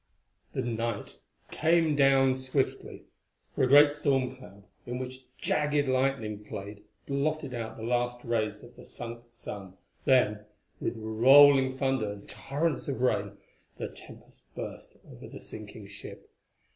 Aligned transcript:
The 0.53 0.63
night 0.63 1.17
came 1.51 1.95
down 1.95 2.33
swiftly, 2.33 3.03
for 3.53 3.65
a 3.65 3.67
great 3.67 3.91
stormcloud, 3.91 4.63
in 4.87 4.97
which 4.97 5.27
jagged 5.37 5.87
lightning 5.87 6.43
played, 6.43 6.81
blotted 7.05 7.53
out 7.53 7.77
the 7.77 7.83
last 7.83 8.23
rays 8.25 8.63
of 8.63 8.75
the 8.75 8.83
sunk 8.83 9.25
sun. 9.29 9.75
Then, 10.05 10.45
with 10.79 10.97
rolling 10.97 11.77
thunder 11.77 12.11
and 12.13 12.27
torrents 12.27 12.87
of 12.87 13.01
rain, 13.01 13.37
the 13.77 13.89
tempest 13.89 14.45
burst 14.55 14.97
over 15.07 15.27
the 15.27 15.39
sinking 15.39 15.85
ship. 15.85 16.27